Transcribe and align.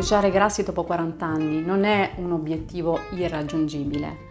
bruciare 0.00 0.30
grassi 0.30 0.62
dopo 0.62 0.82
40 0.84 1.26
anni 1.26 1.62
non 1.62 1.84
è 1.84 2.12
un 2.16 2.32
obiettivo 2.32 3.00
irraggiungibile. 3.10 4.28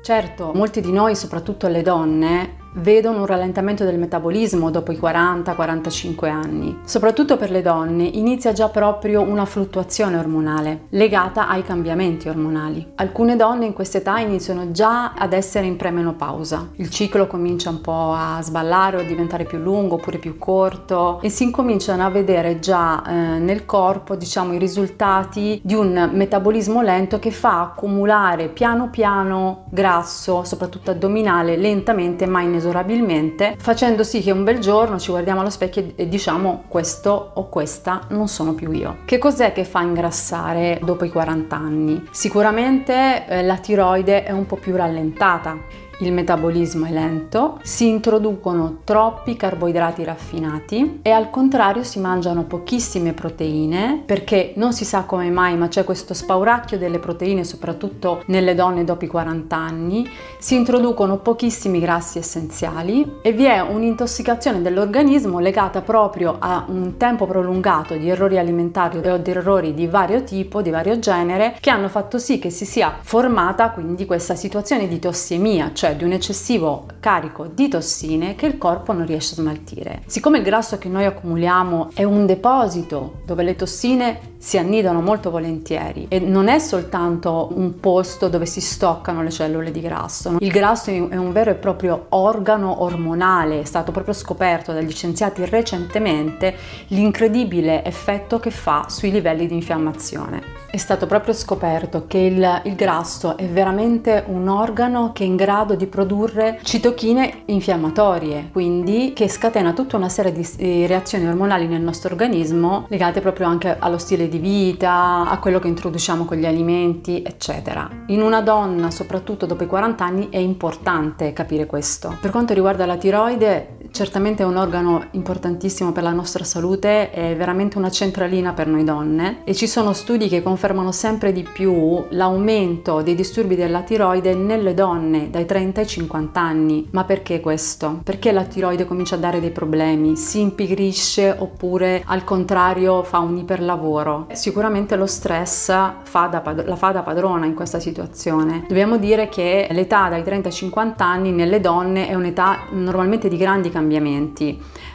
Certo, 0.00 0.52
molti 0.54 0.80
di 0.80 0.92
noi, 0.92 1.16
soprattutto 1.16 1.66
le 1.66 1.82
donne, 1.82 2.58
vedono 2.74 3.20
un 3.20 3.26
rallentamento 3.26 3.84
del 3.84 3.98
metabolismo 3.98 4.70
dopo 4.70 4.92
i 4.92 4.98
40-45 4.98 6.28
anni. 6.28 6.78
Soprattutto 6.84 7.36
per 7.36 7.50
le 7.50 7.62
donne 7.62 8.04
inizia 8.04 8.52
già 8.52 8.68
proprio 8.68 9.20
una 9.22 9.44
fluttuazione 9.44 10.16
ormonale 10.16 10.86
legata 10.90 11.48
ai 11.48 11.62
cambiamenti 11.62 12.28
ormonali. 12.28 12.92
Alcune 12.96 13.36
donne 13.36 13.66
in 13.66 13.72
questa 13.72 13.98
età 13.98 14.18
iniziano 14.18 14.70
già 14.70 15.12
ad 15.14 15.32
essere 15.32 15.66
in 15.66 15.76
premenopausa. 15.76 16.70
Il 16.76 16.90
ciclo 16.90 17.26
comincia 17.26 17.70
un 17.70 17.80
po' 17.80 18.12
a 18.14 18.40
sballare 18.42 18.96
o 18.96 19.00
a 19.00 19.04
diventare 19.04 19.44
più 19.44 19.58
lungo 19.58 19.96
oppure 19.96 20.18
più 20.18 20.38
corto 20.38 21.20
e 21.20 21.28
si 21.28 21.44
incominciano 21.44 22.04
a 22.04 22.10
vedere 22.10 22.58
già 22.58 23.02
eh, 23.04 23.38
nel 23.38 23.64
corpo, 23.64 24.16
diciamo, 24.16 24.54
i 24.54 24.58
risultati 24.58 25.60
di 25.62 25.74
un 25.74 26.10
metabolismo 26.12 26.82
lento 26.82 27.18
che 27.18 27.30
fa 27.30 27.60
accumulare 27.60 28.48
piano 28.48 28.88
piano 28.90 29.64
grasso, 29.70 30.44
soprattutto 30.44 30.90
addominale, 30.90 31.56
lentamente 31.56 32.26
ma 32.26 32.40
inesorabilmente 32.40 32.61
inesorabilmente, 32.62 33.56
facendo 33.58 34.04
sì 34.04 34.20
che 34.20 34.30
un 34.30 34.44
bel 34.44 34.58
giorno 34.58 34.98
ci 34.98 35.10
guardiamo 35.10 35.40
allo 35.40 35.50
specchio 35.50 35.92
e 35.96 36.08
diciamo 36.08 36.64
questo 36.68 37.32
o 37.34 37.48
questa 37.48 38.02
non 38.10 38.28
sono 38.28 38.54
più 38.54 38.70
io. 38.70 38.98
Che 39.04 39.18
cos'è 39.18 39.52
che 39.52 39.64
fa 39.64 39.82
ingrassare 39.82 40.78
dopo 40.82 41.04
i 41.04 41.10
40 41.10 41.56
anni? 41.56 42.02
Sicuramente 42.12 43.26
eh, 43.26 43.42
la 43.42 43.58
tiroide 43.58 44.22
è 44.22 44.30
un 44.30 44.46
po' 44.46 44.56
più 44.56 44.76
rallentata 44.76 45.81
il 46.00 46.12
metabolismo 46.12 46.86
è 46.86 46.90
lento, 46.90 47.58
si 47.62 47.88
introducono 47.88 48.78
troppi 48.84 49.36
carboidrati 49.36 50.04
raffinati 50.04 51.00
e 51.02 51.10
al 51.10 51.30
contrario 51.30 51.84
si 51.84 52.00
mangiano 52.00 52.44
pochissime 52.44 53.12
proteine 53.12 54.02
perché 54.04 54.52
non 54.56 54.72
si 54.72 54.84
sa 54.84 55.02
come 55.04 55.30
mai 55.30 55.56
ma 55.56 55.68
c'è 55.68 55.84
questo 55.84 56.14
spauracchio 56.14 56.78
delle 56.78 56.98
proteine 56.98 57.44
soprattutto 57.44 58.22
nelle 58.26 58.54
donne 58.54 58.84
dopo 58.84 59.04
i 59.04 59.08
40 59.08 59.56
anni, 59.56 60.08
si 60.38 60.56
introducono 60.56 61.18
pochissimi 61.18 61.78
grassi 61.78 62.18
essenziali 62.18 63.18
e 63.22 63.32
vi 63.32 63.44
è 63.44 63.60
un'intossicazione 63.60 64.62
dell'organismo 64.62 65.38
legata 65.38 65.82
proprio 65.82 66.36
a 66.38 66.64
un 66.68 66.96
tempo 66.96 67.26
prolungato 67.26 67.94
di 67.94 68.08
errori 68.08 68.38
alimentari 68.38 68.98
o 68.98 69.18
di 69.18 69.30
errori 69.30 69.74
di 69.74 69.86
vario 69.86 70.24
tipo, 70.24 70.62
di 70.62 70.70
vario 70.70 70.98
genere 70.98 71.56
che 71.60 71.70
hanno 71.70 71.88
fatto 71.88 72.18
sì 72.18 72.38
che 72.38 72.50
si 72.50 72.64
sia 72.64 72.98
formata 73.00 73.70
quindi 73.70 74.06
questa 74.06 74.34
situazione 74.34 74.88
di 74.88 74.98
tossemia, 74.98 75.70
cioè 75.82 75.96
di 75.96 76.04
un 76.04 76.12
eccessivo 76.12 76.86
carico 77.00 77.46
di 77.46 77.66
tossine 77.66 78.36
che 78.36 78.46
il 78.46 78.56
corpo 78.56 78.92
non 78.92 79.04
riesce 79.04 79.32
a 79.32 79.42
smaltire. 79.42 80.02
Siccome 80.06 80.38
il 80.38 80.44
grasso 80.44 80.78
che 80.78 80.88
noi 80.88 81.06
accumuliamo 81.06 81.90
è 81.94 82.04
un 82.04 82.24
deposito 82.24 83.22
dove 83.26 83.42
le 83.42 83.56
tossine 83.56 84.36
si 84.38 84.58
annidano 84.58 85.00
molto 85.00 85.32
volentieri 85.32 86.06
e 86.08 86.20
non 86.20 86.46
è 86.46 86.60
soltanto 86.60 87.48
un 87.54 87.80
posto 87.80 88.28
dove 88.28 88.46
si 88.46 88.60
stoccano 88.60 89.24
le 89.24 89.30
cellule 89.30 89.72
di 89.72 89.80
grasso. 89.80 90.36
Il 90.38 90.52
grasso 90.52 90.90
è 90.90 91.16
un 91.16 91.32
vero 91.32 91.50
e 91.50 91.54
proprio 91.54 92.06
organo 92.10 92.84
ormonale, 92.84 93.62
è 93.62 93.64
stato 93.64 93.90
proprio 93.90 94.14
scoperto 94.14 94.72
dagli 94.72 94.92
scienziati 94.92 95.44
recentemente 95.44 96.54
l'incredibile 96.88 97.84
effetto 97.84 98.38
che 98.38 98.52
fa 98.52 98.86
sui 98.88 99.10
livelli 99.10 99.48
di 99.48 99.54
infiammazione. 99.54 100.61
È 100.72 100.78
stato 100.78 101.04
proprio 101.06 101.34
scoperto 101.34 102.06
che 102.06 102.16
il, 102.16 102.62
il 102.64 102.74
grasso 102.76 103.36
è 103.36 103.46
veramente 103.46 104.24
un 104.28 104.48
organo 104.48 105.12
che 105.12 105.22
è 105.22 105.26
in 105.26 105.36
grado 105.36 105.74
di 105.74 105.86
produrre 105.86 106.60
citochine 106.62 107.42
infiammatorie, 107.44 108.48
quindi 108.50 109.12
che 109.14 109.28
scatena 109.28 109.74
tutta 109.74 109.98
una 109.98 110.08
serie 110.08 110.32
di 110.32 110.86
reazioni 110.86 111.26
ormonali 111.26 111.66
nel 111.66 111.82
nostro 111.82 112.12
organismo 112.12 112.86
legate 112.88 113.20
proprio 113.20 113.48
anche 113.48 113.76
allo 113.78 113.98
stile 113.98 114.30
di 114.30 114.38
vita, 114.38 115.28
a 115.28 115.38
quello 115.40 115.58
che 115.58 115.68
introduciamo 115.68 116.24
con 116.24 116.38
gli 116.38 116.46
alimenti, 116.46 117.22
eccetera. 117.22 117.90
In 118.06 118.22
una 118.22 118.40
donna, 118.40 118.90
soprattutto 118.90 119.44
dopo 119.44 119.64
i 119.64 119.66
40 119.66 120.02
anni, 120.02 120.28
è 120.30 120.38
importante 120.38 121.34
capire 121.34 121.66
questo. 121.66 122.16
Per 122.18 122.30
quanto 122.30 122.54
riguarda 122.54 122.86
la 122.86 122.96
tiroide, 122.96 123.81
certamente 123.92 124.42
è 124.42 124.46
un 124.46 124.56
organo 124.56 125.04
importantissimo 125.12 125.92
per 125.92 126.02
la 126.02 126.12
nostra 126.12 126.44
salute, 126.44 127.10
è 127.10 127.36
veramente 127.36 127.78
una 127.78 127.90
centralina 127.90 128.52
per 128.52 128.66
noi 128.66 128.84
donne 128.84 129.42
e 129.44 129.54
ci 129.54 129.68
sono 129.68 129.92
studi 129.92 130.28
che 130.28 130.42
confermano 130.42 130.90
sempre 130.90 131.32
di 131.32 131.42
più 131.42 132.02
l'aumento 132.08 133.02
dei 133.02 133.14
disturbi 133.14 133.54
della 133.54 133.82
tiroide 133.82 134.34
nelle 134.34 134.74
donne 134.74 135.30
dai 135.30 135.44
30 135.44 135.80
ai 135.80 135.86
50 135.86 136.40
anni. 136.40 136.88
Ma 136.90 137.04
perché 137.04 137.40
questo? 137.40 138.00
Perché 138.02 138.32
la 138.32 138.44
tiroide 138.44 138.86
comincia 138.86 139.14
a 139.14 139.18
dare 139.18 139.40
dei 139.40 139.50
problemi, 139.50 140.16
si 140.16 140.40
impigrisce 140.40 141.34
oppure 141.38 142.02
al 142.06 142.24
contrario 142.24 143.02
fa 143.02 143.18
un 143.18 143.36
iperlavoro 143.36 144.26
Sicuramente 144.32 144.96
lo 144.96 145.06
stress 145.06 145.66
fa 145.66 146.40
pad- 146.42 146.66
la 146.66 146.76
fa 146.76 146.92
da 146.92 147.02
padrona 147.02 147.46
in 147.46 147.54
questa 147.54 147.78
situazione. 147.78 148.64
Dobbiamo 148.66 148.96
dire 148.96 149.28
che 149.28 149.68
l'età 149.70 150.08
dai 150.08 150.22
30 150.22 150.48
ai 150.48 150.54
50 150.54 151.04
anni 151.04 151.30
nelle 151.30 151.60
donne 151.60 152.08
è 152.08 152.14
un'età 152.14 152.60
normalmente 152.70 153.28
di 153.28 153.36
grandi 153.36 153.68
cambiamenti. 153.68 153.80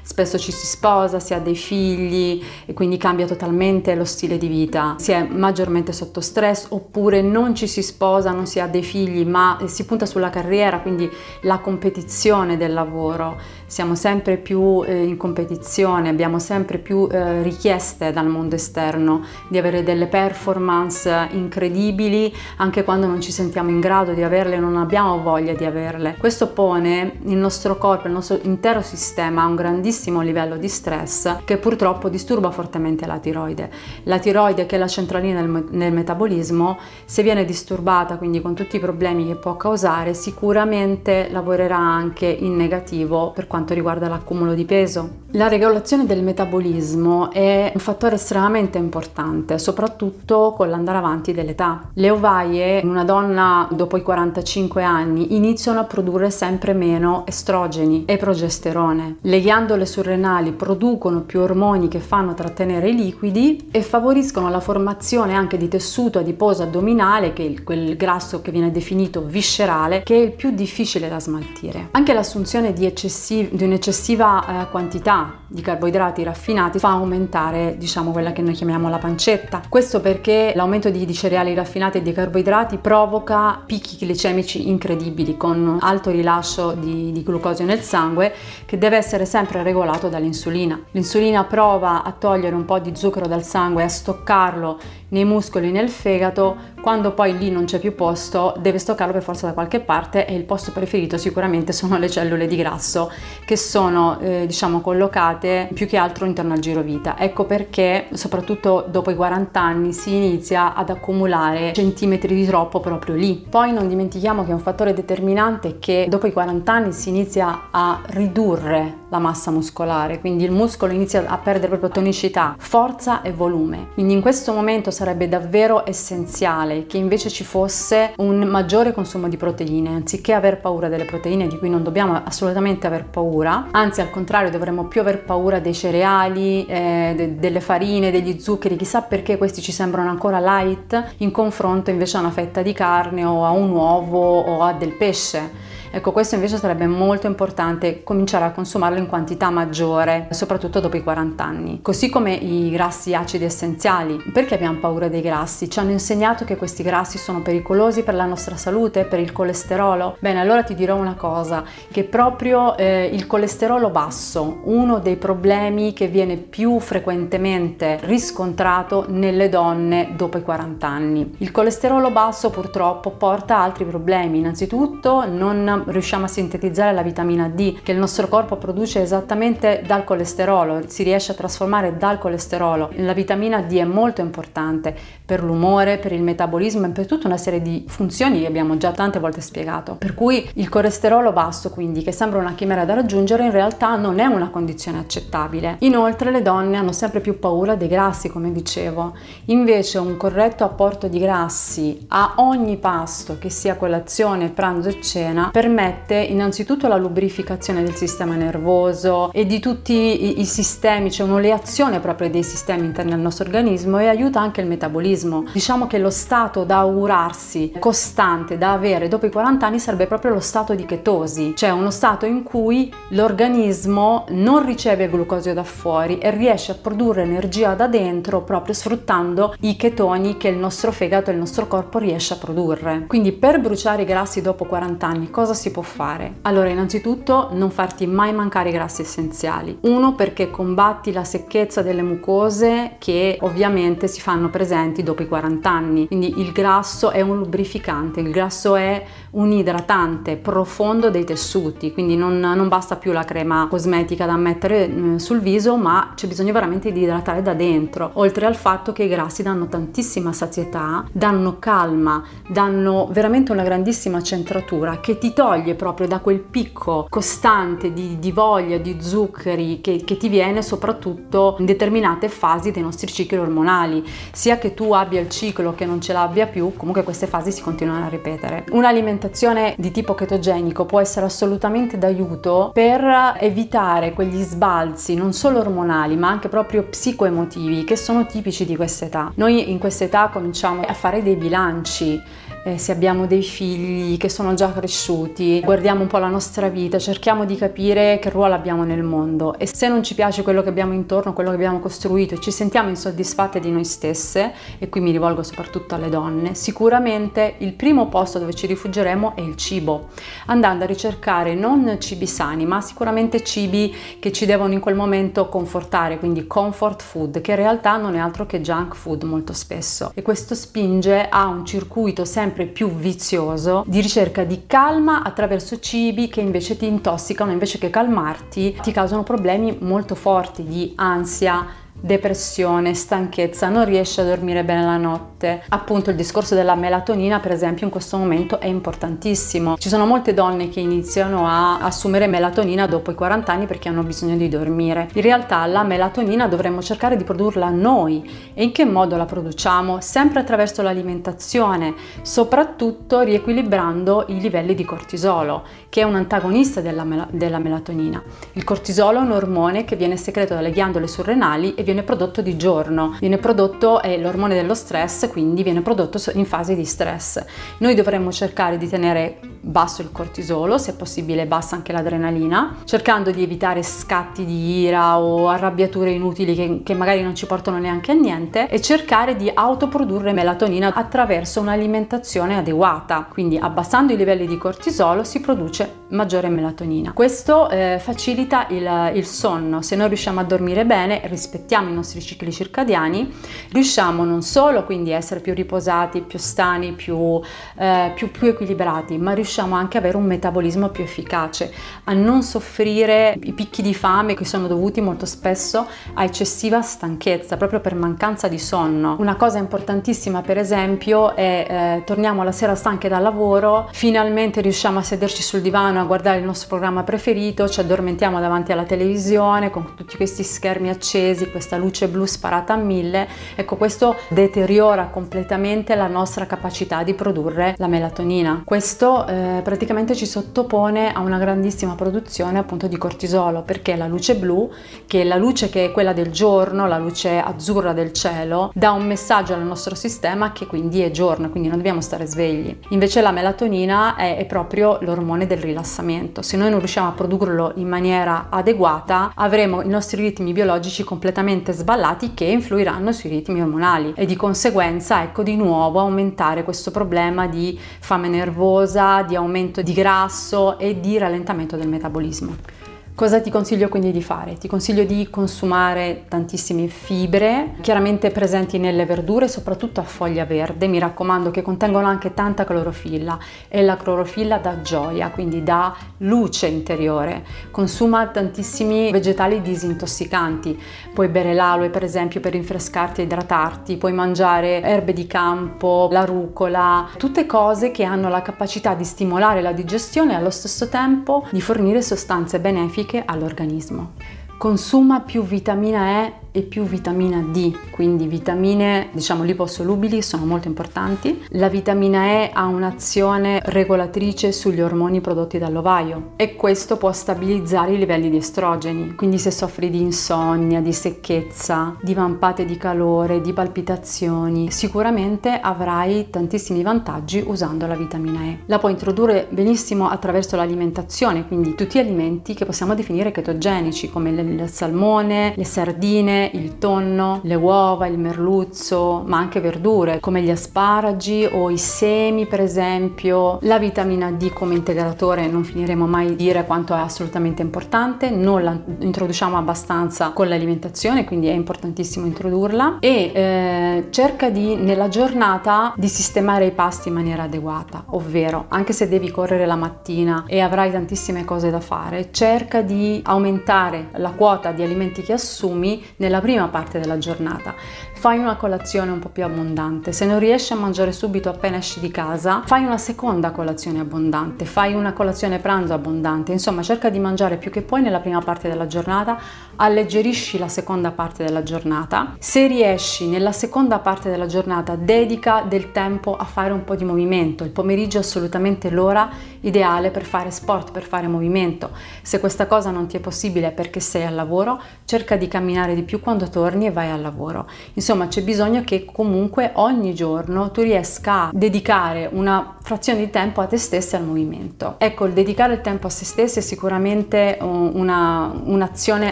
Spesso 0.01 0.37
ci 0.39 0.51
si 0.51 0.65
sposa, 0.65 1.19
si 1.19 1.33
ha 1.33 1.39
dei 1.39 1.55
figli 1.55 2.41
e 2.65 2.73
quindi 2.73 2.97
cambia 2.97 3.25
totalmente 3.25 3.93
lo 3.95 4.05
stile 4.05 4.37
di 4.37 4.47
vita. 4.47 4.95
Si 4.97 5.11
è 5.11 5.23
maggiormente 5.23 5.91
sotto 5.91 6.21
stress 6.21 6.67
oppure 6.69 7.21
non 7.21 7.55
ci 7.55 7.67
si 7.67 7.81
sposa, 7.81 8.31
non 8.31 8.45
si 8.45 8.59
ha 8.59 8.67
dei 8.67 8.83
figli, 8.83 9.25
ma 9.25 9.59
si 9.65 9.85
punta 9.85 10.05
sulla 10.05 10.29
carriera, 10.29 10.79
quindi 10.79 11.09
la 11.41 11.59
competizione 11.59 12.55
del 12.55 12.73
lavoro. 12.73 13.37
Siamo 13.69 13.95
sempre 13.95 14.37
più 14.37 14.81
eh, 14.85 15.03
in 15.03 15.17
competizione, 15.17 16.07
abbiamo 16.07 16.39
sempre 16.39 16.77
più 16.77 17.05
eh, 17.11 17.43
richieste 17.43 18.13
dal 18.13 18.27
mondo 18.27 18.55
esterno 18.55 19.25
di 19.49 19.57
avere 19.57 19.83
delle 19.83 20.07
performance 20.07 21.27
incredibili 21.31 22.33
anche 22.55 22.85
quando 22.85 23.07
non 23.07 23.19
ci 23.19 23.33
sentiamo 23.33 23.69
in 23.69 23.81
grado 23.81 24.13
di 24.13 24.23
averle, 24.23 24.57
non 24.57 24.77
abbiamo 24.77 25.21
voglia 25.21 25.51
di 25.51 25.65
averle. 25.65 26.15
Questo 26.17 26.47
pone 26.53 27.19
il 27.23 27.35
nostro 27.35 27.77
corpo, 27.77 28.07
il 28.07 28.13
nostro 28.13 28.39
intero 28.43 28.81
sistema 28.81 29.41
a 29.41 29.47
un 29.47 29.55
grandissimo 29.55 30.21
livello 30.21 30.55
di 30.55 30.69
stress 30.69 31.43
che 31.43 31.57
purtroppo 31.57 32.07
disturba 32.07 32.51
fortemente 32.51 33.05
la 33.05 33.19
tiroide. 33.19 33.69
La 34.03 34.19
tiroide 34.19 34.65
che 34.65 34.77
è 34.77 34.79
la 34.79 34.87
centralina 34.87 35.41
nel, 35.41 35.65
nel 35.71 35.91
metabolismo, 35.91 36.77
se 37.03 37.21
viene 37.21 37.43
disturbata, 37.43 38.15
quindi 38.15 38.39
con 38.39 38.55
tutti 38.55 38.77
i 38.77 38.79
problemi 38.79 39.27
che 39.27 39.35
può 39.35 39.57
causare, 39.57 40.13
sicuramente 40.13 41.27
lavorerà 41.31 41.77
anche 41.77 42.27
in 42.27 42.55
negativo 42.55 43.31
per 43.31 43.45
quanto 43.45 43.55
riguarda 43.65 44.07
l'accumulo 44.07 44.53
di 44.53 44.65
peso. 44.65 45.25
La 45.31 45.47
regolazione 45.47 46.05
del 46.05 46.23
metabolismo 46.23 47.31
è 47.31 47.71
un 47.73 47.79
fattore 47.79 48.15
estremamente 48.15 48.77
importante 48.77 49.57
soprattutto 49.57 50.53
con 50.55 50.69
l'andare 50.69 50.97
avanti 50.97 51.33
dell'età. 51.33 51.89
Le 51.93 52.09
ovaie 52.09 52.79
in 52.79 52.89
una 52.89 53.03
donna 53.03 53.67
dopo 53.71 53.97
i 53.97 54.01
45 54.01 54.83
anni 54.83 55.35
iniziano 55.35 55.79
a 55.79 55.83
produrre 55.83 56.31
sempre 56.31 56.73
meno 56.73 57.23
estrogeni 57.25 58.05
e 58.05 58.17
progesterone. 58.17 59.17
Le 59.21 59.41
ghiandole 59.41 59.85
surrenali 59.85 60.51
producono 60.51 61.21
più 61.21 61.41
ormoni 61.41 61.87
che 61.87 61.99
fanno 61.99 62.33
trattenere 62.33 62.89
i 62.89 62.95
liquidi 62.95 63.67
e 63.71 63.81
favoriscono 63.81 64.49
la 64.49 64.59
formazione 64.59 65.33
anche 65.33 65.57
di 65.57 65.67
tessuto 65.67 66.19
adiposo 66.19 66.63
addominale, 66.63 67.33
che 67.33 67.53
è 67.57 67.63
quel 67.63 67.95
grasso 67.97 68.41
che 68.41 68.51
viene 68.51 68.71
definito 68.71 69.23
viscerale, 69.23 70.03
che 70.03 70.15
è 70.15 70.19
il 70.19 70.31
più 70.31 70.51
difficile 70.51 71.09
da 71.09 71.19
smaltire. 71.19 71.89
Anche 71.91 72.13
l'assunzione 72.13 72.73
di, 72.73 72.85
eccessiv- 72.85 73.46
di 73.51 73.63
un'eccessiva 73.63 74.63
eh, 74.63 74.69
quantità 74.69 75.39
di 75.47 75.61
carboidrati 75.61 76.23
raffinati 76.23 76.79
fa 76.79 76.89
aumentare, 76.89 77.75
diciamo, 77.77 78.11
quella 78.11 78.31
che 78.33 78.41
noi 78.41 78.53
chiamiamo 78.53 78.89
la 78.89 78.97
pancetta. 78.97 79.61
Questo 79.69 80.01
perché 80.01 80.51
l'aumento 80.55 80.89
di, 80.89 81.05
di 81.05 81.13
cereali 81.13 81.53
raffinati 81.53 81.99
e 81.99 82.01
di 82.01 82.11
carboidrati 82.11 82.77
provoca 82.77 83.61
picchi 83.65 83.97
glicemici 84.05 84.67
incredibili 84.67 85.37
con 85.37 85.77
alto 85.81 86.11
rilascio 86.11 86.73
di, 86.73 87.11
di 87.11 87.23
glucosio 87.23 87.65
nel 87.65 87.81
sangue 87.81 88.33
che 88.65 88.77
deve 88.77 88.97
essere 88.97 89.25
sempre 89.25 89.63
regolato 89.63 90.09
dall'insulina. 90.09 90.79
L'insulina 90.91 91.43
prova 91.45 92.03
a 92.03 92.11
togliere 92.11 92.55
un 92.55 92.65
po' 92.65 92.79
di 92.79 92.95
zucchero 92.95 93.27
dal 93.27 93.43
sangue 93.43 93.83
e 93.83 93.85
a 93.85 93.89
stoccarlo 93.89 94.79
nei 95.09 95.23
muscoli 95.23 95.71
nel 95.71 95.89
fegato, 95.89 96.57
quando 96.87 97.11
poi 97.11 97.37
lì 97.37 97.51
non 97.51 97.65
c'è 97.65 97.79
più 97.79 97.95
posto 97.95 98.55
deve 98.59 98.79
stoccarlo 98.79 99.11
per 99.11 99.21
forza 99.21 99.45
da 99.45 99.51
qualche 99.51 99.81
parte 99.81 100.25
e 100.25 100.33
il 100.35 100.45
posto 100.45 100.71
preferito 100.71 101.17
sicuramente 101.17 101.73
sono 101.73 101.97
le 101.97 102.09
cellule 102.09 102.47
di 102.47 102.55
grasso 102.55 103.11
che 103.43 103.57
sono 103.57 104.17
eh, 104.21 104.45
diciamo 104.47 104.79
collocate 104.79 105.67
più 105.73 105.85
che 105.85 105.97
altro 105.97 106.25
intorno 106.25 106.53
al 106.53 106.59
girovita. 106.59 107.17
Ecco 107.19 107.43
perché 107.43 108.07
soprattutto 108.13 108.85
dopo 108.89 109.11
i 109.11 109.15
40 109.17 109.59
anni 109.59 109.91
si 109.91 110.15
inizia 110.15 110.73
ad 110.73 110.89
accumulare 110.89 111.73
centimetri 111.73 112.33
di 112.33 112.45
troppo 112.45 112.79
proprio 112.79 113.15
lì. 113.15 113.35
Poi 113.35 113.73
non 113.73 113.89
dimentichiamo 113.89 114.45
che 114.45 114.53
un 114.53 114.59
fattore 114.59 114.93
determinante 114.93 115.79
che 115.79 116.05
dopo 116.07 116.25
i 116.25 116.31
40 116.31 116.71
anni 116.71 116.93
si 116.93 117.09
inizia 117.09 117.67
a 117.69 117.99
ridurre 118.11 118.99
la 119.09 119.19
massa 119.19 119.51
muscolare, 119.51 120.19
quindi 120.19 120.43
il 120.43 120.51
muscolo 120.51 120.93
inizia 120.93 121.25
a 121.27 121.37
perdere 121.37 121.67
proprio 121.67 121.89
tonicità, 121.89 122.55
forza 122.57 123.21
e 123.21 123.31
volume. 123.31 123.89
Quindi 123.93 124.13
in 124.13 124.21
questo 124.21 124.53
momento 124.53 124.91
sarebbe 124.91 125.29
davvero 125.29 125.87
essenziale 125.87 126.85
che 126.87 126.97
invece 126.97 127.29
ci 127.29 127.43
fosse 127.43 128.13
un 128.17 128.39
maggiore 128.39 128.91
consumo 128.91 129.27
di 129.27 129.37
proteine, 129.37 129.89
anziché 129.89 130.33
aver 130.33 130.59
paura 130.59 130.89
delle 130.89 131.05
proteine 131.05 131.47
di 131.47 131.57
cui 131.57 131.69
non 131.69 131.83
dobbiamo 131.83 132.21
assolutamente 132.23 132.87
aver 132.87 133.05
paura, 133.05 133.67
anzi 133.71 134.01
al 134.01 134.09
contrario 134.09 134.49
dovremmo 134.49 134.85
più 134.85 135.01
aver 135.01 135.23
paura 135.23 135.59
dei 135.59 135.73
cereali, 135.73 136.65
eh, 136.65 137.13
de- 137.15 137.35
delle 137.39 137.61
farine, 137.61 138.11
degli 138.11 138.39
zuccheri, 138.39 138.75
chissà 138.75 139.01
perché 139.01 139.37
questi 139.37 139.61
ci 139.61 139.71
sembrano 139.71 140.09
ancora 140.09 140.39
light 140.39 141.13
in 141.17 141.31
confronto 141.31 141.89
invece 141.89 142.17
a 142.17 142.21
una 142.21 142.31
fetta 142.31 142.61
di 142.61 142.73
carne 142.73 143.23
o 143.23 143.45
a 143.45 143.51
un 143.51 143.71
uovo 143.71 144.39
o 144.39 144.61
a 144.63 144.73
del 144.73 144.91
pesce. 144.91 145.75
Ecco, 145.91 146.11
questo 146.11 146.35
invece 146.35 146.57
sarebbe 146.57 146.87
molto 146.87 147.27
importante 147.27 148.03
cominciare 148.03 148.45
a 148.45 148.51
consumarlo 148.51 148.97
in 148.97 149.07
quantità 149.07 149.49
maggiore, 149.49 150.27
soprattutto 150.31 150.79
dopo 150.79 150.97
i 150.97 151.03
40 151.03 151.43
anni. 151.43 151.79
Così 151.81 152.09
come 152.09 152.33
i 152.33 152.69
grassi 152.71 153.13
acidi 153.13 153.45
essenziali. 153.45 154.21
Perché 154.33 154.55
abbiamo 154.55 154.79
paura 154.79 155.07
dei 155.07 155.21
grassi? 155.21 155.69
Ci 155.69 155.79
hanno 155.79 155.91
insegnato 155.91 156.45
che 156.45 156.55
questi 156.55 156.83
grassi 156.83 157.17
sono 157.17 157.41
pericolosi 157.41 158.03
per 158.03 158.15
la 158.15 158.25
nostra 158.25 158.57
salute, 158.57 159.05
per 159.05 159.19
il 159.19 159.31
colesterolo? 159.31 160.17
Bene, 160.19 160.39
allora 160.39 160.63
ti 160.63 160.75
dirò 160.75 160.95
una 160.95 161.15
cosa, 161.15 161.63
che 161.91 162.03
proprio 162.03 162.75
eh, 162.77 163.09
il 163.11 163.27
colesterolo 163.27 163.89
basso, 163.89 164.59
uno 164.63 164.99
dei 164.99 165.15
problemi 165.15 165.93
che 165.93 166.07
viene 166.07 166.37
più 166.37 166.79
frequentemente 166.79 167.99
riscontrato 168.03 169.05
nelle 169.07 169.49
donne 169.49 170.13
dopo 170.15 170.37
i 170.37 170.41
40 170.41 170.87
anni. 170.87 171.35
Il 171.37 171.51
colesterolo 171.51 172.11
basso 172.11 172.49
purtroppo 172.49 173.11
porta 173.11 173.57
a 173.57 173.63
altri 173.63 173.85
problemi. 173.85 174.39
Innanzitutto 174.39 175.27
non 175.27 175.76
riusciamo 175.85 176.25
a 176.25 176.27
sintetizzare 176.27 176.93
la 176.93 177.01
vitamina 177.01 177.47
D 177.47 177.81
che 177.81 177.91
il 177.91 177.97
nostro 177.97 178.27
corpo 178.27 178.55
produce 178.55 179.01
esattamente 179.01 179.83
dal 179.85 180.03
colesterolo, 180.03 180.83
si 180.87 181.03
riesce 181.03 181.31
a 181.31 181.35
trasformare 181.35 181.97
dal 181.97 182.17
colesterolo. 182.17 182.91
La 182.95 183.13
vitamina 183.13 183.61
D 183.61 183.75
è 183.77 183.83
molto 183.83 184.21
importante 184.21 184.95
per 185.25 185.43
l'umore, 185.43 185.97
per 185.97 186.11
il 186.11 186.21
metabolismo 186.21 186.85
e 186.87 186.89
per 186.89 187.05
tutta 187.05 187.27
una 187.27 187.37
serie 187.37 187.61
di 187.61 187.85
funzioni 187.87 188.41
che 188.41 188.47
abbiamo 188.47 188.77
già 188.77 188.91
tante 188.91 189.19
volte 189.19 189.41
spiegato. 189.41 189.95
Per 189.95 190.13
cui 190.13 190.49
il 190.53 190.69
colesterolo 190.69 191.31
basso, 191.31 191.69
quindi, 191.69 192.01
che 192.01 192.11
sembra 192.11 192.39
una 192.39 192.53
chimera 192.53 192.85
da 192.85 192.93
raggiungere, 192.93 193.45
in 193.45 193.51
realtà 193.51 193.95
non 193.95 194.19
è 194.19 194.25
una 194.25 194.49
condizione 194.49 194.99
accettabile. 194.99 195.77
Inoltre 195.79 196.31
le 196.31 196.41
donne 196.41 196.77
hanno 196.77 196.91
sempre 196.91 197.19
più 197.19 197.39
paura 197.39 197.75
dei 197.75 197.87
grassi, 197.87 198.29
come 198.29 198.51
dicevo. 198.51 199.15
Invece 199.45 199.97
un 199.97 200.15
corretto 200.17 200.63
apporto 200.63 201.07
di 201.07 201.19
grassi 201.19 202.05
a 202.09 202.33
ogni 202.37 202.77
pasto, 202.77 203.37
che 203.37 203.49
sia 203.49 203.75
colazione, 203.75 204.49
pranzo 204.49 204.89
e 204.89 205.01
cena, 205.01 205.49
per 205.51 205.66
permette 205.67 206.15
innanzitutto 206.15 206.87
la 206.87 206.95
lubrificazione 206.95 207.83
del 207.83 207.93
sistema 207.93 208.35
nervoso 208.35 209.31
e 209.33 209.45
di 209.45 209.59
tutti 209.59 209.93
i, 209.93 210.39
i 210.39 210.45
sistemi, 210.45 211.09
c'è 211.09 211.17
cioè 211.17 211.27
un'oleazione 211.27 211.99
proprio 211.99 212.29
dei 212.29 212.43
sistemi 212.43 212.85
interni 212.85 213.11
al 213.11 213.19
nostro 213.19 213.43
organismo 213.43 213.99
e 213.99 214.07
aiuta 214.07 214.39
anche 214.39 214.61
il 214.61 214.67
metabolismo. 214.67 215.43
Diciamo 215.51 215.85
che 215.85 215.97
lo 215.97 216.09
stato 216.09 216.63
da 216.63 216.77
augurarsi 216.77 217.73
costante 217.79 218.57
da 218.57 218.71
avere 218.71 219.09
dopo 219.09 219.25
i 219.25 219.29
40 219.29 219.65
anni 219.65 219.79
sarebbe 219.79 220.07
proprio 220.07 220.31
lo 220.31 220.39
stato 220.39 220.73
di 220.73 220.85
chetosi, 220.85 221.53
cioè 221.53 221.71
uno 221.71 221.91
stato 221.91 222.25
in 222.25 222.43
cui 222.43 222.93
l'organismo 223.09 224.23
non 224.29 224.65
riceve 224.65 225.09
glucosio 225.09 225.53
da 225.53 225.63
fuori 225.65 226.17
e 226.17 226.31
riesce 226.31 226.71
a 226.71 226.75
produrre 226.75 227.23
energia 227.23 227.73
da 227.73 227.87
dentro 227.87 228.41
proprio 228.41 228.73
sfruttando 228.73 229.53
i 229.61 229.75
chetoni 229.75 230.37
che 230.37 230.47
il 230.47 230.57
nostro 230.57 230.93
fegato 230.93 231.29
e 231.29 231.33
il 231.33 231.39
nostro 231.39 231.67
corpo 231.67 231.99
riesce 231.99 232.35
a 232.35 232.37
produrre. 232.37 233.03
Quindi 233.07 233.33
per 233.33 233.59
bruciare 233.59 234.03
i 234.03 234.05
grassi 234.05 234.41
dopo 234.41 234.63
40 234.63 235.05
anni 235.05 235.29
cosa 235.29 235.55
si 235.57 235.71
può 235.71 235.81
fare? 235.81 236.35
Allora, 236.43 236.69
innanzitutto 236.69 237.49
non 237.51 237.71
farti 237.71 238.05
mai 238.07 238.33
mancare 238.33 238.69
i 238.69 238.71
grassi 238.71 239.01
essenziali. 239.01 239.77
Uno 239.81 240.15
perché 240.15 240.49
combatti 240.49 241.11
la 241.11 241.23
secchezza 241.23 241.81
delle 241.81 242.01
mucose 242.01 242.95
che 242.99 243.37
ovviamente 243.41 244.07
si 244.07 244.21
fanno 244.21 244.49
presenti 244.49 245.03
dopo 245.03 245.23
i 245.23 245.27
40 245.27 245.69
anni. 245.69 246.07
Quindi 246.07 246.39
il 246.39 246.51
grasso 246.51 247.09
è 247.09 247.21
un 247.21 247.37
lubrificante, 247.37 248.19
il 248.19 248.31
grasso 248.31 248.75
è 248.75 249.03
un 249.31 249.51
idratante 249.51 250.37
profondo 250.37 251.09
dei 251.09 251.23
tessuti, 251.23 251.91
quindi 251.91 252.15
non, 252.15 252.39
non 252.39 252.67
basta 252.67 252.95
più 252.95 253.11
la 253.11 253.23
crema 253.23 253.67
cosmetica 253.69 254.25
da 254.25 254.37
mettere 254.37 254.85
eh, 254.85 255.19
sul 255.19 255.39
viso, 255.39 255.75
ma 255.75 256.11
c'è 256.15 256.27
bisogno 256.27 256.53
veramente 256.53 256.91
di 256.91 257.01
idratare 257.01 257.41
da 257.41 257.53
dentro. 257.53 258.11
Oltre 258.13 258.45
al 258.45 258.55
fatto 258.55 258.93
che 258.93 259.03
i 259.03 259.09
grassi 259.09 259.43
danno 259.43 259.67
tantissima 259.67 260.31
sazietà, 260.31 261.03
danno 261.11 261.57
calma, 261.59 262.23
danno 262.47 263.09
veramente 263.11 263.51
una 263.51 263.63
grandissima 263.63 264.21
centratura 264.21 264.99
che 264.99 265.17
ti 265.17 265.33
toglie 265.33 265.46
proprio 265.75 266.07
da 266.07 266.19
quel 266.19 266.39
picco 266.39 267.07
costante 267.09 267.93
di, 267.93 268.19
di 268.19 268.31
voglia, 268.31 268.77
di 268.77 268.97
zuccheri 268.99 269.79
che, 269.81 270.03
che 270.03 270.17
ti 270.17 270.27
viene 270.27 270.61
soprattutto 270.61 271.55
in 271.59 271.65
determinate 271.65 272.27
fasi 272.27 272.71
dei 272.71 272.81
nostri 272.81 273.07
cicli 273.07 273.37
ormonali, 273.37 274.03
sia 274.31 274.57
che 274.57 274.73
tu 274.73 274.91
abbia 274.91 275.21
il 275.21 275.29
ciclo 275.29 275.73
che 275.73 275.85
non 275.85 276.01
ce 276.01 276.13
l'abbia 276.13 276.47
più, 276.47 276.73
comunque 276.75 277.03
queste 277.03 277.27
fasi 277.27 277.51
si 277.51 277.61
continuano 277.61 278.05
a 278.05 278.09
ripetere. 278.09 278.65
Un'alimentazione 278.71 279.73
di 279.77 279.91
tipo 279.91 280.15
ketogenico 280.15 280.85
può 280.85 280.99
essere 280.99 281.25
assolutamente 281.25 281.97
d'aiuto 281.97 282.71
per 282.73 283.35
evitare 283.39 284.13
quegli 284.13 284.41
sbalzi 284.41 285.15
non 285.15 285.33
solo 285.33 285.59
ormonali 285.59 286.15
ma 286.15 286.27
anche 286.27 286.49
proprio 286.49 286.83
psicoemotivi 286.83 287.83
che 287.83 287.95
sono 287.95 288.25
tipici 288.25 288.65
di 288.65 288.75
questa 288.75 289.05
età. 289.05 289.31
Noi 289.35 289.71
in 289.71 289.79
questa 289.79 290.03
età 290.03 290.27
cominciamo 290.27 290.81
a 290.81 290.93
fare 290.93 291.23
dei 291.23 291.35
bilanci 291.35 292.21
eh, 292.63 292.77
se 292.77 292.91
abbiamo 292.91 293.27
dei 293.27 293.43
figli 293.43 294.17
che 294.17 294.29
sono 294.29 294.53
già 294.53 294.71
cresciuti, 294.71 295.61
guardiamo 295.61 296.01
un 296.01 296.07
po' 296.07 296.17
la 296.17 296.27
nostra 296.27 296.67
vita, 296.69 296.97
cerchiamo 296.99 297.45
di 297.45 297.55
capire 297.55 298.19
che 298.19 298.29
ruolo 298.29 298.53
abbiamo 298.53 298.83
nel 298.83 299.03
mondo 299.03 299.57
e 299.57 299.67
se 299.67 299.87
non 299.87 300.03
ci 300.03 300.15
piace 300.15 300.41
quello 300.41 300.61
che 300.63 300.69
abbiamo 300.69 300.93
intorno, 300.93 301.33
quello 301.33 301.49
che 301.49 301.55
abbiamo 301.55 301.79
costruito 301.79 302.35
e 302.35 302.39
ci 302.39 302.51
sentiamo 302.51 302.89
insoddisfatte 302.89 303.59
di 303.59 303.71
noi 303.71 303.85
stesse, 303.85 304.53
e 304.79 304.89
qui 304.89 304.99
mi 304.99 305.11
rivolgo 305.11 305.43
soprattutto 305.43 305.95
alle 305.95 306.09
donne, 306.09 306.55
sicuramente 306.55 307.55
il 307.59 307.73
primo 307.73 308.07
posto 308.07 308.39
dove 308.39 308.53
ci 308.53 308.67
rifuggeremo 308.67 309.35
è 309.35 309.41
il 309.41 309.55
cibo, 309.55 310.07
andando 310.47 310.83
a 310.83 310.87
ricercare 310.87 311.53
non 311.53 311.97
cibi 311.99 312.27
sani, 312.27 312.65
ma 312.65 312.81
sicuramente 312.81 313.43
cibi 313.43 313.93
che 314.19 314.31
ci 314.31 314.45
devono 314.45 314.73
in 314.73 314.79
quel 314.79 314.95
momento 314.95 315.47
confortare, 315.47 316.17
quindi 316.17 316.47
comfort 316.47 317.01
food, 317.01 317.41
che 317.41 317.51
in 317.51 317.57
realtà 317.57 317.97
non 317.97 318.15
è 318.15 318.19
altro 318.19 318.45
che 318.45 318.61
junk 318.61 318.95
food 318.95 319.23
molto 319.23 319.53
spesso. 319.53 320.11
E 320.13 320.21
questo 320.21 320.55
spinge 320.55 321.27
a 321.29 321.45
un 321.45 321.65
circuito 321.65 322.25
sempre 322.25 322.46
sempre 322.47 322.65
più 322.65 322.89
vizioso 322.89 323.83
di 323.85 323.99
ricerca 323.99 324.45
di 324.45 324.63
calma 324.67 325.21
attraverso 325.21 325.79
cibi 325.79 326.29
che 326.29 326.39
invece 326.39 326.77
ti 326.77 326.85
intossicano, 326.87 327.51
invece 327.51 327.77
che 327.77 327.89
calmarti 327.89 328.77
ti 328.81 328.91
causano 328.91 329.23
problemi 329.23 329.77
molto 329.81 330.15
forti 330.15 330.63
di 330.63 330.93
ansia, 330.95 331.65
depressione, 331.99 332.93
stanchezza, 332.93 333.69
non 333.69 333.85
riesce 333.85 334.21
a 334.21 334.25
dormire 334.25 334.63
bene 334.63 334.83
la 334.83 334.97
notte. 334.97 335.63
Appunto 335.69 336.09
il 336.09 336.15
discorso 336.15 336.55
della 336.55 336.75
melatonina 336.75 337.39
per 337.39 337.51
esempio 337.51 337.85
in 337.85 337.91
questo 337.91 338.17
momento 338.17 338.59
è 338.59 338.67
importantissimo. 338.67 339.77
Ci 339.77 339.89
sono 339.89 340.05
molte 340.05 340.33
donne 340.33 340.69
che 340.69 340.79
iniziano 340.79 341.47
a 341.47 341.79
assumere 341.79 342.27
melatonina 342.27 342.85
dopo 342.87 343.11
i 343.11 343.15
40 343.15 343.51
anni 343.51 343.65
perché 343.65 343.89
hanno 343.89 344.03
bisogno 344.03 344.35
di 344.35 344.47
dormire. 344.47 345.07
In 345.13 345.21
realtà 345.21 345.65
la 345.65 345.83
melatonina 345.83 346.47
dovremmo 346.47 346.81
cercare 346.81 347.17
di 347.17 347.23
produrla 347.23 347.69
noi 347.69 348.51
e 348.53 348.63
in 348.63 348.71
che 348.71 348.85
modo 348.85 349.17
la 349.17 349.25
produciamo? 349.25 349.99
Sempre 350.01 350.39
attraverso 350.39 350.81
l'alimentazione, 350.81 351.95
soprattutto 352.21 353.21
riequilibrando 353.21 354.25
i 354.27 354.39
livelli 354.39 354.75
di 354.75 354.85
cortisolo, 354.85 355.63
che 355.89 356.01
è 356.01 356.03
un 356.03 356.15
antagonista 356.15 356.81
della, 356.81 357.03
mel- 357.03 357.27
della 357.31 357.59
melatonina. 357.59 358.21
Il 358.53 358.63
cortisolo 358.63 359.19
è 359.19 359.21
un 359.21 359.31
ormone 359.31 359.83
che 359.83 359.95
viene 359.95 360.17
secreto 360.17 360.53
dalle 360.53 360.71
ghiandole 360.71 361.07
surrenali 361.07 361.73
e 361.75 361.83
viene 361.87 362.03
prodotto 362.03 362.41
di 362.41 362.57
giorno, 362.57 363.15
viene 363.17 363.37
prodotto, 363.37 364.01
è 364.01 364.17
l'ormone 364.17 364.55
dello 364.55 364.73
stress, 364.73 365.29
quindi 365.29 365.63
viene 365.63 365.79
prodotto 365.79 366.19
in 366.33 366.45
fase 366.45 366.75
di 366.75 366.83
stress. 366.83 367.41
Noi 367.77 367.95
dovremmo 367.95 368.29
cercare 368.29 368.77
di 368.77 368.89
tenere 368.89 369.39
basso 369.61 370.01
il 370.01 370.11
cortisolo, 370.11 370.77
se 370.77 370.95
possibile 370.95 371.45
bassa 371.45 371.75
anche 371.75 371.93
l'adrenalina, 371.93 372.77
cercando 372.83 373.31
di 373.31 373.41
evitare 373.41 373.83
scatti 373.83 374.43
di 374.43 374.81
ira 374.81 375.17
o 375.17 375.47
arrabbiature 375.47 376.11
inutili 376.11 376.55
che, 376.55 376.81
che 376.83 376.93
magari 376.93 377.21
non 377.21 377.35
ci 377.35 377.45
portano 377.45 377.77
neanche 377.77 378.11
a 378.11 378.15
niente 378.15 378.67
e 378.67 378.81
cercare 378.81 379.37
di 379.37 379.49
autoprodurre 379.53 380.33
melatonina 380.33 380.93
attraverso 380.93 381.61
un'alimentazione 381.61 382.57
adeguata, 382.57 383.27
quindi 383.29 383.57
abbassando 383.57 384.11
i 384.11 384.17
livelli 384.17 384.45
di 384.45 384.57
cortisolo 384.57 385.23
si 385.23 385.39
produce 385.39 386.05
maggiore 386.09 386.49
melatonina. 386.49 387.13
Questo 387.13 387.69
eh, 387.69 387.97
facilita 387.99 388.67
il, 388.69 389.11
il 389.13 389.25
sonno, 389.25 389.81
se 389.81 389.95
noi 389.95 390.07
riusciamo 390.09 390.41
a 390.41 390.43
dormire 390.43 390.85
bene, 390.85 391.21
rispettiamo 391.25 391.75
i 391.85 391.93
nostri 391.93 392.21
cicli 392.21 392.51
circadiani, 392.51 393.31
riusciamo 393.71 394.23
non 394.23 394.41
solo 394.41 394.83
quindi 394.83 395.13
a 395.13 395.17
essere 395.17 395.39
più 395.39 395.53
riposati, 395.53 396.21
più 396.21 396.39
stani, 396.39 396.93
più, 396.93 397.39
eh, 397.77 398.11
più, 398.15 398.31
più 398.31 398.47
equilibrati, 398.47 399.17
ma 399.17 399.33
riusciamo 399.33 399.75
anche 399.75 399.97
ad 399.97 400.03
avere 400.03 400.17
un 400.17 400.25
metabolismo 400.25 400.89
più 400.89 401.03
efficace, 401.03 401.71
a 402.05 402.13
non 402.13 402.43
soffrire 402.43 403.37
i 403.43 403.53
picchi 403.53 403.81
di 403.81 403.93
fame 403.93 404.33
che 404.33 404.45
sono 404.45 404.67
dovuti 404.67 405.01
molto 405.01 405.25
spesso 405.25 405.85
a 406.13 406.23
eccessiva 406.23 406.81
stanchezza, 406.81 407.57
proprio 407.57 407.79
per 407.79 407.95
mancanza 407.95 408.47
di 408.47 408.59
sonno. 408.59 409.15
Una 409.19 409.35
cosa 409.35 409.57
importantissima 409.57 410.41
per 410.41 410.57
esempio 410.57 411.35
è 411.35 411.65
eh, 411.69 412.03
torniamo 412.05 412.43
la 412.43 412.51
sera 412.51 412.75
stanche 412.75 413.07
dal 413.07 413.21
lavoro, 413.21 413.89
finalmente 413.91 414.61
riusciamo 414.61 414.99
a 414.99 415.03
sederci 415.03 415.41
sul 415.41 415.61
divano 415.61 415.99
a 415.99 416.03
guardare 416.03 416.39
il 416.39 416.45
nostro 416.45 416.67
programma 416.67 417.03
preferito, 417.03 417.67
ci 417.67 417.79
addormentiamo 417.79 418.39
davanti 418.39 418.71
alla 418.71 418.83
televisione 418.83 419.69
con 419.69 419.95
tutti 419.95 420.15
questi 420.15 420.43
schermi 420.43 420.89
accesi, 420.89 421.47
questa 421.67 421.75
luce 421.83 422.07
blu 422.07 422.23
sparata 422.23 422.73
a 422.73 422.77
mille, 422.77 423.27
ecco 423.55 423.75
questo 423.75 424.15
deteriora 424.29 425.07
completamente 425.07 425.95
la 425.95 426.07
nostra 426.07 426.45
capacità 426.45 427.03
di 427.03 427.13
produrre 427.13 427.75
la 427.77 427.87
melatonina. 427.87 428.61
Questo 428.63 429.27
eh, 429.27 429.59
praticamente 429.61 430.15
ci 430.15 430.25
sottopone 430.25 431.11
a 431.11 431.19
una 431.19 431.37
grandissima 431.37 431.95
produzione 431.95 432.57
appunto 432.57 432.87
di 432.87 432.97
cortisolo 432.97 433.63
perché 433.63 433.97
la 433.97 434.07
luce 434.07 434.35
blu, 434.35 434.71
che 435.05 435.21
è 435.21 435.23
la 435.25 435.35
luce 435.35 435.67
che 435.67 435.85
è 435.85 435.91
quella 435.91 436.13
del 436.13 436.31
giorno, 436.31 436.87
la 436.87 436.97
luce 436.97 437.37
azzurra 437.37 437.91
del 437.91 438.13
cielo, 438.13 438.71
dà 438.73 438.91
un 438.91 439.05
messaggio 439.05 439.53
al 439.53 439.63
nostro 439.63 439.93
sistema 439.93 440.53
che 440.53 440.67
quindi 440.67 441.01
è 441.01 441.11
giorno, 441.11 441.49
quindi 441.49 441.67
non 441.67 441.77
dobbiamo 441.77 441.99
stare 441.99 442.25
svegli. 442.25 442.73
Invece 442.89 443.19
la 443.19 443.31
melatonina 443.31 444.15
è, 444.15 444.37
è 444.37 444.45
proprio 444.45 444.99
l'ormone 445.01 445.47
del 445.47 445.57
rilassamento. 445.57 446.41
Se 446.41 446.55
noi 446.55 446.69
non 446.69 446.79
riusciamo 446.79 447.09
a 447.09 447.11
produrlo 447.11 447.73
in 447.75 447.89
maniera 447.89 448.47
adeguata, 448.49 449.33
avremo 449.35 449.81
i 449.81 449.89
nostri 449.89 450.21
ritmi 450.21 450.53
biologici 450.53 451.03
completamente 451.03 451.55
sballati 451.65 452.33
che 452.33 452.45
influiranno 452.45 453.11
sui 453.11 453.29
ritmi 453.29 453.61
ormonali 453.61 454.13
e 454.15 454.25
di 454.25 454.35
conseguenza 454.35 455.23
ecco 455.23 455.43
di 455.43 455.55
nuovo 455.55 455.99
aumentare 455.99 456.63
questo 456.63 456.91
problema 456.91 457.47
di 457.47 457.77
fame 457.99 458.27
nervosa, 458.29 459.23
di 459.23 459.35
aumento 459.35 459.81
di 459.81 459.93
grasso 459.93 460.77
e 460.79 460.99
di 460.99 461.17
rallentamento 461.17 461.75
del 461.75 461.87
metabolismo. 461.87 462.76
Cosa 463.17 463.41
ti 463.41 463.49
consiglio 463.49 463.89
quindi 463.89 464.11
di 464.11 464.21
fare? 464.21 464.57
Ti 464.59 464.67
consiglio 464.67 465.03
di 465.03 465.27
consumare 465.31 466.25
tantissime 466.27 466.85
fibre, 466.85 467.73
chiaramente 467.81 468.29
presenti 468.29 468.77
nelle 468.77 469.07
verdure, 469.07 469.47
soprattutto 469.47 469.99
a 469.99 470.03
foglia 470.03 470.45
verde, 470.45 470.85
mi 470.85 470.99
raccomando 470.99 471.49
che 471.49 471.63
contengono 471.63 472.05
anche 472.05 472.35
tanta 472.35 472.63
clorofilla 472.63 473.39
e 473.69 473.81
la 473.81 473.97
clorofilla 473.97 474.59
dà 474.59 474.81
gioia, 474.81 475.31
quindi 475.31 475.63
dà 475.63 475.95
luce 476.17 476.67
interiore. 476.67 477.43
Consuma 477.71 478.27
tantissimi 478.27 479.09
vegetali 479.09 479.63
disintossicanti, 479.63 480.79
puoi 481.11 481.29
bere 481.29 481.55
l'aloe 481.55 481.89
per 481.89 482.03
esempio 482.03 482.39
per 482.39 482.51
rinfrescarti 482.51 483.21
e 483.21 483.23
idratarti, 483.23 483.97
puoi 483.97 484.13
mangiare 484.13 484.83
erbe 484.83 485.13
di 485.13 485.25
campo, 485.25 486.07
la 486.11 486.23
rucola, 486.23 487.09
tutte 487.17 487.47
cose 487.47 487.89
che 487.89 488.03
hanno 488.03 488.29
la 488.29 488.43
capacità 488.43 488.93
di 488.93 489.03
stimolare 489.03 489.63
la 489.63 489.71
digestione 489.71 490.33
e 490.33 490.35
allo 490.35 490.51
stesso 490.51 490.87
tempo 490.87 491.47
di 491.49 491.61
fornire 491.61 492.03
sostanze 492.03 492.59
benefiche 492.59 493.05
all'organismo. 493.15 494.11
Consuma 494.57 495.19
più 495.19 495.43
vitamina 495.43 496.25
E 496.25 496.33
e 496.57 496.63
più 496.63 496.85
vitamina 496.85 497.39
D, 497.39 497.91
quindi 497.91 498.25
vitamine 498.25 499.09
diciamo 499.11 499.43
liposolubili 499.43 500.23
sono 500.23 500.43
molto 500.45 500.67
importanti. 500.67 501.43
La 501.49 501.69
vitamina 501.69 502.25
E 502.25 502.49
ha 502.51 502.65
un'azione 502.65 503.61
regolatrice 503.63 504.51
sugli 504.51 504.81
ormoni 504.81 505.21
prodotti 505.21 505.59
dall'ovaio 505.59 506.31
e 506.35 506.55
questo 506.55 506.97
può 506.97 507.11
stabilizzare 507.11 507.93
i 507.93 507.97
livelli 507.99 508.31
di 508.31 508.37
estrogeni, 508.37 509.13
quindi 509.13 509.37
se 509.37 509.51
soffri 509.51 509.91
di 509.91 510.01
insonnia, 510.01 510.81
di 510.81 510.93
secchezza, 510.93 511.95
di 512.01 512.15
vampate 512.15 512.65
di 512.65 512.77
calore, 512.77 513.39
di 513.39 513.53
palpitazioni, 513.53 514.71
sicuramente 514.71 515.59
avrai 515.61 516.31
tantissimi 516.31 516.81
vantaggi 516.81 517.43
usando 517.45 517.85
la 517.85 517.95
vitamina 517.95 518.45
E. 518.45 518.59
La 518.65 518.79
puoi 518.79 518.93
introdurre 518.93 519.45
benissimo 519.51 520.09
attraverso 520.09 520.55
l'alimentazione, 520.55 521.45
quindi 521.45 521.75
tutti 521.75 521.99
gli 521.99 522.01
alimenti 522.01 522.55
che 522.55 522.65
possiamo 522.65 522.95
definire 522.95 523.29
ketogenici 523.29 524.09
come 524.09 524.31
il 524.47 524.69
salmone, 524.69 525.53
le 525.55 525.65
sardine, 525.65 526.49
il 526.53 526.77
tonno, 526.77 527.39
le 527.43 527.55
uova, 527.55 528.07
il 528.07 528.17
merluzzo, 528.17 529.23
ma 529.25 529.37
anche 529.37 529.59
verdure 529.59 530.19
come 530.19 530.41
gli 530.41 530.49
asparagi 530.49 531.47
o 531.51 531.69
i 531.69 531.77
semi 531.77 532.45
per 532.45 532.61
esempio. 532.61 533.59
La 533.61 533.77
vitamina 533.79 534.31
D 534.31 534.51
come 534.51 534.75
integratore 534.75 535.47
non 535.47 535.63
finiremo 535.63 536.07
mai 536.07 536.27
di 536.27 536.35
dire 536.35 536.65
quanto 536.65 536.93
è 536.93 536.99
assolutamente 536.99 537.61
importante, 537.61 538.29
non 538.29 538.63
la 538.63 538.77
introduciamo 538.99 539.57
abbastanza 539.57 540.31
con 540.31 540.47
l'alimentazione, 540.47 541.25
quindi 541.25 541.47
è 541.47 541.53
importantissimo 541.53 542.25
introdurla 542.25 542.97
e 542.99 543.31
eh, 543.33 544.07
cerca 544.09 544.49
di 544.49 544.75
nella 544.75 545.07
giornata 545.07 545.93
di 545.95 546.07
sistemare 546.07 546.65
i 546.67 546.71
pasti 546.71 547.09
in 547.09 547.15
maniera 547.15 547.43
adeguata, 547.43 548.05
ovvero 548.09 548.65
anche 548.69 548.93
se 548.93 549.07
devi 549.07 549.31
correre 549.31 549.65
la 549.65 549.75
mattina 549.75 550.45
e 550.47 550.59
avrai 550.59 550.91
tantissime 550.91 551.45
cose 551.45 551.69
da 551.69 551.79
fare, 551.79 552.31
cerca 552.31 552.81
di 552.81 553.21
aumentare 553.23 554.09
la 554.13 554.31
quota 554.37 554.71
di 554.71 554.83
alimenti 554.83 555.21
che 555.21 555.33
assumi 555.33 556.01
nella 556.17 556.39
prima 556.39 556.69
parte 556.69 556.99
della 556.99 557.17
giornata. 557.17 557.75
Fai 558.19 558.39
una 558.39 558.55
colazione 558.55 559.11
un 559.11 559.19
po' 559.19 559.29
più 559.29 559.43
abbondante. 559.43 560.11
Se 560.11 560.25
non 560.25 560.39
riesci 560.39 560.73
a 560.73 560.75
mangiare 560.75 561.11
subito 561.11 561.49
appena 561.49 561.77
esci 561.77 561.99
di 561.99 562.09
casa, 562.09 562.63
fai 562.65 562.83
una 562.83 562.97
seconda 562.97 563.51
colazione 563.51 563.99
abbondante, 563.99 564.65
fai 564.65 564.95
una 564.95 565.13
colazione 565.13 565.59
pranzo 565.59 565.93
abbondante. 565.93 566.51
Insomma, 566.51 566.81
cerca 566.81 567.09
di 567.09 567.19
mangiare 567.19 567.57
più 567.57 567.69
che 567.69 567.83
puoi 567.83 568.01
nella 568.01 568.19
prima 568.19 568.39
parte 568.39 568.69
della 568.69 568.87
giornata, 568.87 569.37
alleggerisci 569.75 570.57
la 570.57 570.67
seconda 570.67 571.11
parte 571.11 571.45
della 571.45 571.61
giornata. 571.61 572.33
Se 572.39 572.65
riesci 572.65 573.27
nella 573.27 573.51
seconda 573.51 573.99
parte 573.99 574.31
della 574.31 574.47
giornata, 574.47 574.95
dedica 574.95 575.63
del 575.65 575.91
tempo 575.91 576.35
a 576.35 576.45
fare 576.45 576.73
un 576.73 576.83
po' 576.83 576.95
di 576.95 577.05
movimento. 577.05 577.63
Il 577.63 577.69
pomeriggio 577.69 578.17
è 578.17 578.21
assolutamente 578.21 578.89
l'ora 578.89 579.29
ideale 579.61 580.09
per 580.09 580.23
fare 580.23 580.49
sport, 580.49 580.91
per 580.91 581.03
fare 581.03 581.27
movimento. 581.27 581.91
Se 582.23 582.39
questa 582.39 582.65
cosa 582.65 582.89
non 582.89 583.05
ti 583.05 583.15
è 583.15 583.19
possibile 583.19 583.69
perché 583.69 583.99
sei 583.99 584.25
al 584.25 584.33
lavoro, 584.33 584.81
cerca 585.05 585.35
di 585.35 585.47
camminare 585.47 585.93
di 585.93 586.01
più 586.01 586.19
quando 586.19 586.49
torni 586.49 586.87
e 586.87 586.91
vai 586.91 587.11
al 587.11 587.21
lavoro. 587.21 587.69
Insomma, 587.93 588.05
c'è 588.27 588.41
bisogno 588.41 588.83
che 588.83 589.05
comunque 589.05 589.71
ogni 589.75 590.13
giorno 590.13 590.71
tu 590.71 590.81
riesca 590.81 591.43
a 591.43 591.49
dedicare 591.53 592.29
una 592.31 592.75
frazione 592.81 593.19
di 593.19 593.29
tempo 593.29 593.61
a 593.61 593.65
te 593.65 593.77
stessa 593.77 594.17
e 594.17 594.19
al 594.19 594.25
movimento. 594.25 594.95
Ecco, 594.97 595.25
il 595.25 595.33
dedicare 595.33 595.73
il 595.73 595.81
tempo 595.81 596.07
a 596.07 596.09
se 596.09 596.25
stessi 596.25 596.59
è 596.59 596.61
sicuramente 596.61 597.57
una, 597.61 598.53
un'azione 598.63 599.31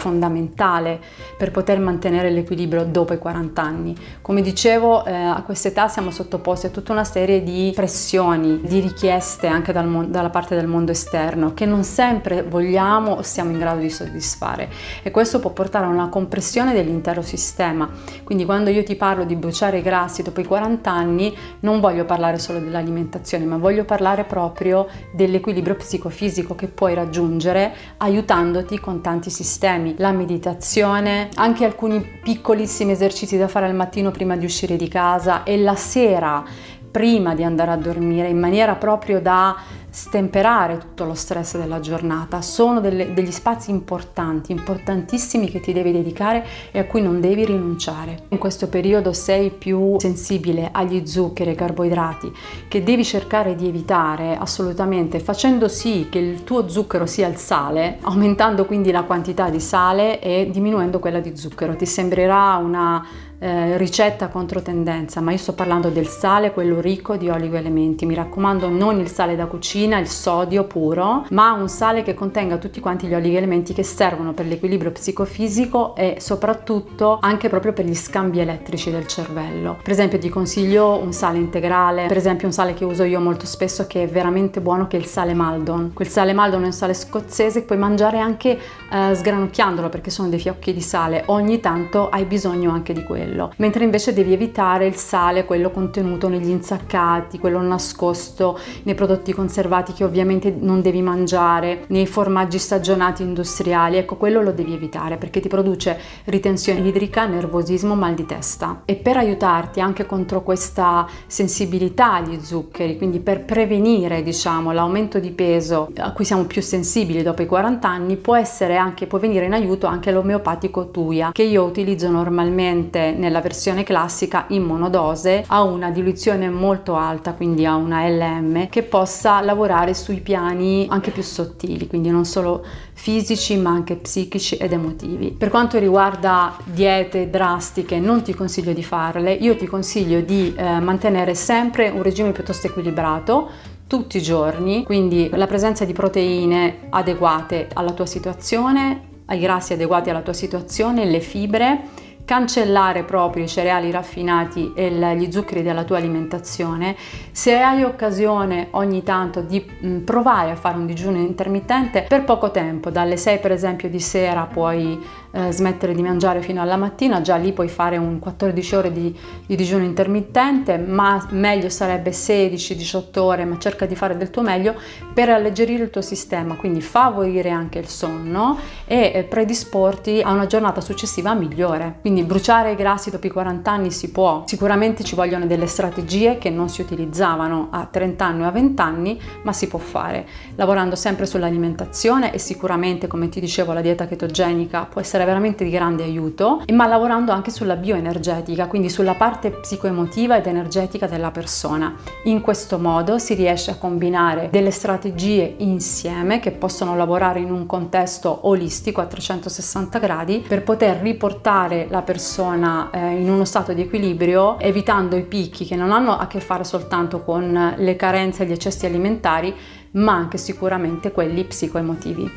fondamentale 0.00 0.98
per 1.36 1.50
poter 1.50 1.78
mantenere 1.78 2.30
l'equilibrio 2.30 2.84
dopo 2.84 3.12
i 3.12 3.18
40 3.18 3.62
anni. 3.62 3.94
Come 4.22 4.40
dicevo, 4.40 5.04
eh, 5.04 5.12
a 5.12 5.42
quest'età 5.44 5.88
siamo 5.88 6.10
sottoposti 6.10 6.66
a 6.66 6.70
tutta 6.70 6.92
una 6.92 7.04
serie 7.04 7.42
di 7.42 7.72
pressioni, 7.74 8.60
di 8.62 8.80
richieste 8.80 9.46
anche 9.46 9.72
dal, 9.72 10.08
dalla 10.08 10.30
parte 10.30 10.54
del 10.54 10.66
mondo 10.66 10.92
esterno 10.92 11.52
che 11.54 11.66
non 11.66 11.84
sempre 11.84 12.42
vogliamo 12.42 13.12
o 13.12 13.22
siamo 13.22 13.50
in 13.50 13.58
grado 13.58 13.80
di 13.80 13.90
soddisfare 13.90 14.68
e 15.02 15.10
questo 15.10 15.40
può 15.40 15.50
portare 15.50 15.86
a 15.86 15.88
una 15.88 16.08
compressione 16.08 16.72
del 16.72 16.84
dell'intero 16.86 17.20
sistema. 17.20 17.90
Quindi 18.22 18.44
quando 18.44 18.65
io 18.70 18.82
ti 18.82 18.96
parlo 18.96 19.24
di 19.24 19.34
bruciare 19.36 19.78
i 19.78 19.82
grassi 19.82 20.22
dopo 20.22 20.40
i 20.40 20.44
40 20.44 20.90
anni 20.90 21.36
non 21.60 21.80
voglio 21.80 22.04
parlare 22.04 22.38
solo 22.38 22.58
dell'alimentazione, 22.58 23.44
ma 23.44 23.56
voglio 23.56 23.84
parlare 23.84 24.24
proprio 24.24 24.86
dell'equilibrio 25.12 25.76
psicofisico 25.76 26.54
che 26.54 26.68
puoi 26.68 26.94
raggiungere 26.94 27.72
aiutandoti 27.98 28.78
con 28.78 29.00
tanti 29.00 29.30
sistemi, 29.30 29.94
la 29.98 30.12
meditazione, 30.12 31.28
anche 31.34 31.64
alcuni 31.64 32.00
piccolissimi 32.22 32.92
esercizi 32.92 33.36
da 33.36 33.48
fare 33.48 33.66
al 33.66 33.74
mattino 33.74 34.10
prima 34.10 34.36
di 34.36 34.44
uscire 34.44 34.76
di 34.76 34.88
casa 34.88 35.42
e 35.42 35.58
la 35.58 35.74
sera 35.74 36.44
prima 36.90 37.34
di 37.34 37.44
andare 37.44 37.72
a 37.72 37.76
dormire 37.76 38.28
in 38.28 38.38
maniera 38.38 38.74
proprio 38.76 39.20
da 39.20 39.54
stemperare 39.96 40.76
tutto 40.76 41.06
lo 41.06 41.14
stress 41.14 41.56
della 41.56 41.80
giornata. 41.80 42.42
Sono 42.42 42.80
delle, 42.80 43.14
degli 43.14 43.30
spazi 43.30 43.70
importanti, 43.70 44.52
importantissimi 44.52 45.48
che 45.48 45.60
ti 45.60 45.72
devi 45.72 45.90
dedicare 45.90 46.44
e 46.70 46.78
a 46.78 46.84
cui 46.84 47.00
non 47.00 47.18
devi 47.18 47.46
rinunciare. 47.46 48.24
In 48.28 48.36
questo 48.36 48.68
periodo 48.68 49.14
sei 49.14 49.48
più 49.48 49.98
sensibile 49.98 50.68
agli 50.70 51.06
zuccheri, 51.06 51.50
ai 51.50 51.56
carboidrati, 51.56 52.30
che 52.68 52.82
devi 52.82 53.04
cercare 53.04 53.54
di 53.54 53.68
evitare 53.68 54.36
assolutamente, 54.36 55.18
facendo 55.18 55.66
sì 55.66 56.08
che 56.10 56.18
il 56.18 56.44
tuo 56.44 56.68
zucchero 56.68 57.06
sia 57.06 57.26
il 57.26 57.36
sale, 57.36 57.96
aumentando 58.02 58.66
quindi 58.66 58.90
la 58.90 59.04
quantità 59.04 59.48
di 59.48 59.60
sale 59.60 60.20
e 60.20 60.50
diminuendo 60.52 60.98
quella 60.98 61.20
di 61.20 61.34
zucchero. 61.34 61.74
Ti 61.74 61.86
sembrerà 61.86 62.56
una 62.56 63.02
eh, 63.38 63.76
ricetta 63.76 64.28
contro 64.28 64.62
tendenza, 64.62 65.20
ma 65.20 65.32
io 65.32 65.38
sto 65.38 65.52
parlando 65.52 65.88
del 65.88 66.06
sale, 66.06 66.52
quello 66.52 66.80
ricco 66.80 67.16
di 67.16 67.28
oligoelementi. 67.28 68.06
Mi 68.06 68.14
raccomando 68.14 68.68
non 68.68 68.98
il 68.98 69.08
sale 69.08 69.36
da 69.36 69.46
cucina, 69.46 69.98
il 69.98 70.08
sodio 70.08 70.64
puro, 70.64 71.26
ma 71.30 71.52
un 71.52 71.68
sale 71.68 72.02
che 72.02 72.14
contenga 72.14 72.56
tutti 72.56 72.80
quanti 72.80 73.06
gli 73.06 73.14
oligoelementi 73.14 73.74
che 73.74 73.82
servono 73.82 74.32
per 74.32 74.46
l'equilibrio 74.46 74.92
psicofisico 74.92 75.94
e 75.94 76.16
soprattutto 76.18 77.18
anche 77.20 77.48
proprio 77.48 77.72
per 77.72 77.84
gli 77.84 77.94
scambi 77.94 78.40
elettrici 78.40 78.90
del 78.90 79.06
cervello. 79.06 79.78
Per 79.82 79.92
esempio 79.92 80.18
ti 80.18 80.28
consiglio 80.28 80.96
un 80.96 81.12
sale 81.12 81.38
integrale, 81.38 82.06
per 82.06 82.16
esempio 82.16 82.46
un 82.46 82.52
sale 82.52 82.74
che 82.74 82.84
uso 82.84 83.02
io 83.02 83.20
molto 83.20 83.46
spesso 83.46 83.86
che 83.86 84.04
è 84.04 84.08
veramente 84.08 84.60
buono 84.60 84.86
che 84.86 84.96
è 84.96 85.00
il 85.00 85.06
sale 85.06 85.34
Maldon. 85.34 85.92
Quel 85.92 86.08
sale 86.08 86.32
Maldon 86.32 86.62
è 86.62 86.66
un 86.66 86.72
sale 86.72 86.94
scozzese 86.94 87.60
che 87.60 87.66
puoi 87.66 87.78
mangiare 87.78 88.18
anche 88.18 88.58
eh, 88.90 89.14
sgranocchiandolo 89.14 89.88
perché 89.88 90.10
sono 90.10 90.28
dei 90.28 90.38
fiocchi 90.38 90.72
di 90.72 90.80
sale. 90.80 91.24
Ogni 91.26 91.60
tanto 91.60 92.08
hai 92.08 92.24
bisogno 92.24 92.70
anche 92.70 92.92
di 92.92 93.02
quello 93.02 93.25
quello, 93.26 93.52
mentre 93.56 93.84
invece 93.84 94.12
devi 94.12 94.32
evitare 94.32 94.86
il 94.86 94.94
sale, 94.94 95.44
quello 95.44 95.70
contenuto 95.70 96.28
negli 96.28 96.48
insaccati, 96.48 97.38
quello 97.38 97.60
nascosto 97.60 98.58
nei 98.84 98.94
prodotti 98.94 99.32
conservati 99.32 99.92
che 99.92 100.04
ovviamente 100.04 100.54
non 100.56 100.80
devi 100.80 101.02
mangiare, 101.02 101.84
nei 101.88 102.06
formaggi 102.06 102.58
stagionati 102.58 103.22
industriali, 103.22 103.96
ecco 103.96 104.16
quello 104.16 104.42
lo 104.42 104.52
devi 104.52 104.72
evitare 104.72 105.16
perché 105.16 105.40
ti 105.40 105.48
produce 105.48 105.98
ritenzione 106.24 106.86
idrica, 106.86 107.26
nervosismo, 107.26 107.94
mal 107.96 108.14
di 108.14 108.24
testa. 108.24 108.82
E 108.84 108.94
per 108.94 109.16
aiutarti 109.16 109.80
anche 109.80 110.06
contro 110.06 110.42
questa 110.42 111.06
sensibilità 111.26 112.14
agli 112.14 112.38
zuccheri, 112.40 112.96
quindi 112.96 113.18
per 113.18 113.44
prevenire 113.44 114.22
diciamo 114.22 114.72
l'aumento 114.72 115.18
di 115.18 115.30
peso 115.32 115.90
a 115.96 116.12
cui 116.12 116.24
siamo 116.24 116.44
più 116.44 116.62
sensibili 116.62 117.22
dopo 117.22 117.42
i 117.42 117.46
40 117.46 117.88
anni, 117.88 118.16
può 118.16 118.36
essere 118.36 118.76
anche, 118.76 119.06
può 119.06 119.18
venire 119.18 119.46
in 119.46 119.52
aiuto 119.52 119.86
anche 119.86 120.12
l'omeopatico 120.12 120.90
Tuya 120.90 121.30
che 121.32 121.42
io 121.42 121.64
utilizzo 121.64 122.08
normalmente 122.08 123.14
nella 123.16 123.40
versione 123.40 123.82
classica 123.82 124.44
in 124.48 124.62
monodose 124.62 125.44
a 125.46 125.62
una 125.62 125.90
diluizione 125.90 126.48
molto 126.48 126.96
alta, 126.96 127.32
quindi 127.32 127.64
a 127.66 127.74
una 127.74 128.06
LM 128.08 128.68
che 128.68 128.82
possa 128.82 129.40
lavorare 129.40 129.94
sui 129.94 130.20
piani 130.20 130.86
anche 130.88 131.10
più 131.10 131.22
sottili, 131.22 131.86
quindi 131.86 132.10
non 132.10 132.24
solo 132.24 132.64
fisici 132.92 133.56
ma 133.56 133.70
anche 133.70 133.96
psichici 133.96 134.56
ed 134.56 134.72
emotivi. 134.72 135.30
Per 135.30 135.48
quanto 135.48 135.78
riguarda 135.78 136.56
diete 136.64 137.28
drastiche 137.28 137.98
non 137.98 138.22
ti 138.22 138.34
consiglio 138.34 138.72
di 138.72 138.82
farle, 138.82 139.32
io 139.32 139.56
ti 139.56 139.66
consiglio 139.66 140.20
di 140.20 140.54
eh, 140.56 140.80
mantenere 140.80 141.34
sempre 141.34 141.88
un 141.88 142.02
regime 142.02 142.32
piuttosto 142.32 142.66
equilibrato 142.66 143.48
tutti 143.86 144.16
i 144.16 144.22
giorni, 144.22 144.82
quindi 144.82 145.30
la 145.32 145.46
presenza 145.46 145.84
di 145.84 145.92
proteine 145.92 146.88
adeguate 146.90 147.68
alla 147.72 147.92
tua 147.92 148.06
situazione, 148.06 149.14
ai 149.26 149.38
grassi 149.38 149.72
adeguati 149.74 150.10
alla 150.10 150.22
tua 150.22 150.32
situazione, 150.32 151.04
le 151.04 151.20
fibre 151.20 151.82
cancellare 152.26 153.04
proprio 153.04 153.44
i 153.44 153.48
cereali 153.48 153.90
raffinati 153.90 154.72
e 154.74 154.90
gli 154.90 155.30
zuccheri 155.30 155.62
della 155.62 155.84
tua 155.84 155.96
alimentazione, 155.96 156.96
se 157.30 157.58
hai 157.58 157.84
occasione 157.84 158.66
ogni 158.72 159.04
tanto 159.04 159.40
di 159.40 159.64
mm, 159.64 160.00
provare 160.00 160.50
a 160.50 160.56
fare 160.56 160.76
un 160.76 160.86
digiuno 160.86 161.18
intermittente 161.18 162.04
per 162.06 162.24
poco 162.24 162.50
tempo, 162.50 162.90
dalle 162.90 163.16
6 163.16 163.38
per 163.38 163.52
esempio 163.52 163.88
di 163.88 164.00
sera 164.00 164.42
puoi 164.44 165.00
eh, 165.36 165.52
smettere 165.52 165.94
di 165.94 166.02
mangiare 166.02 166.40
fino 166.40 166.62
alla 166.62 166.76
mattina, 166.76 167.20
già 167.20 167.36
lì 167.36 167.52
puoi 167.52 167.68
fare 167.68 167.96
un 167.96 168.18
14 168.18 168.74
ore 168.74 168.92
di, 168.92 169.16
di 169.46 169.54
digiuno 169.54 169.84
intermittente, 169.84 170.78
ma 170.78 171.24
meglio 171.30 171.68
sarebbe 171.68 172.10
16-18 172.10 173.18
ore, 173.18 173.44
ma 173.44 173.58
cerca 173.58 173.86
di 173.86 173.94
fare 173.94 174.16
del 174.16 174.30
tuo 174.30 174.42
meglio 174.42 174.74
per 175.12 175.28
alleggerire 175.28 175.84
il 175.84 175.90
tuo 175.90 176.00
sistema, 176.00 176.54
quindi 176.54 176.80
favorire 176.80 177.50
anche 177.50 177.78
il 177.78 177.88
sonno 177.88 178.58
e 178.86 179.12
eh, 179.14 179.24
predisporti 179.24 180.22
a 180.22 180.32
una 180.32 180.46
giornata 180.46 180.80
successiva 180.80 181.34
migliore. 181.34 181.98
Quindi 182.00 182.15
quindi 182.16 182.32
bruciare 182.32 182.72
i 182.72 182.76
grassi 182.76 183.10
dopo 183.10 183.26
i 183.26 183.30
40 183.30 183.70
anni 183.70 183.90
si 183.90 184.10
può, 184.10 184.44
sicuramente 184.46 185.04
ci 185.04 185.14
vogliono 185.14 185.44
delle 185.44 185.66
strategie 185.66 186.38
che 186.38 186.48
non 186.48 186.70
si 186.70 186.80
utilizzavano 186.80 187.68
a 187.70 187.84
30 187.84 188.24
anni 188.24 188.42
o 188.42 188.46
a 188.46 188.50
20 188.50 188.80
anni, 188.80 189.20
ma 189.42 189.52
si 189.52 189.68
può 189.68 189.78
fare 189.78 190.26
lavorando 190.54 190.96
sempre 190.96 191.26
sull'alimentazione 191.26 192.32
e 192.32 192.38
sicuramente, 192.38 193.06
come 193.06 193.28
ti 193.28 193.38
dicevo, 193.38 193.74
la 193.74 193.82
dieta 193.82 194.06
chetogenica 194.06 194.86
può 194.86 195.02
essere 195.02 195.26
veramente 195.26 195.62
di 195.62 195.68
grande 195.68 196.04
aiuto, 196.04 196.62
ma 196.72 196.86
lavorando 196.86 197.32
anche 197.32 197.50
sulla 197.50 197.76
bioenergetica, 197.76 198.66
quindi 198.66 198.88
sulla 198.88 199.12
parte 199.12 199.50
psicoemotiva 199.50 200.38
ed 200.38 200.46
energetica 200.46 201.06
della 201.06 201.30
persona. 201.30 201.94
In 202.24 202.40
questo 202.40 202.78
modo 202.78 203.18
si 203.18 203.34
riesce 203.34 203.72
a 203.72 203.76
combinare 203.76 204.48
delle 204.50 204.70
strategie 204.70 205.56
insieme 205.58 206.40
che 206.40 206.52
possono 206.52 206.96
lavorare 206.96 207.40
in 207.40 207.52
un 207.52 207.66
contesto 207.66 208.48
olistico 208.48 209.02
a 209.02 209.04
360 209.04 209.98
gradi 209.98 210.42
per 210.48 210.62
poter 210.62 211.02
riportare 211.02 211.86
la 211.90 212.04
persona 212.06 212.88
eh, 212.90 213.20
in 213.20 213.28
uno 213.28 213.44
stato 213.44 213.74
di 213.74 213.82
equilibrio, 213.82 214.58
evitando 214.60 215.16
i 215.16 215.24
picchi 215.24 215.66
che 215.66 215.76
non 215.76 215.92
hanno 215.92 216.16
a 216.16 216.26
che 216.26 216.40
fare 216.40 216.64
soltanto 216.64 217.20
con 217.20 217.74
le 217.76 217.96
carenze 217.96 218.44
e 218.44 218.46
gli 218.46 218.52
eccessi 218.52 218.86
alimentari, 218.86 219.54
ma 219.92 220.12
anche 220.14 220.38
sicuramente 220.38 221.12
quelli 221.12 221.44
psicoemotivi. 221.44 222.30